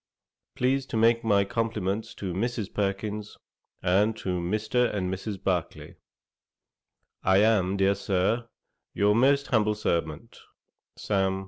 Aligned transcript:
'Please 0.55 0.87
to 0.87 0.97
make 0.97 1.23
my 1.23 1.45
compliments 1.45 2.15
to 2.15 2.33
Mrs. 2.33 2.73
Perkins, 2.73 3.37
and 3.83 4.17
to 4.17 4.39
Mr. 4.39 4.91
and 4.91 5.13
Mrs. 5.13 5.37
Barclay. 5.43 5.95
'I 7.23 7.37
am, 7.37 7.77
dear 7.77 7.93
Sir, 7.93 8.47
'Your 8.95 9.13
most 9.13 9.45
humble 9.49 9.75
servant, 9.75 10.39
'SAM. 10.97 11.39